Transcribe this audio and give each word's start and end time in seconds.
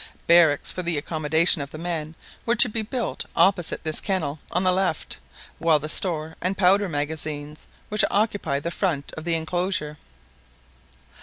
Barracks 0.25 0.71
for 0.71 0.81
the 0.81 0.97
accommodation 0.97 1.61
of 1.61 1.69
the 1.69 1.77
men 1.77 2.15
were 2.43 2.55
to 2.55 2.67
be 2.67 2.81
built 2.81 3.25
opposite 3.35 3.83
this 3.83 4.01
kennel 4.01 4.39
on 4.51 4.63
the 4.63 4.71
left, 4.71 5.19
while 5.59 5.77
the 5.77 5.89
store 5.89 6.35
and 6.41 6.57
powder 6.57 6.89
magazines 6.89 7.67
were 7.91 7.99
to 7.99 8.09
occupy 8.11 8.59
the 8.59 8.71
front 8.71 9.11
of 9.13 9.25
the 9.25 9.35
enclosure. 9.35 9.97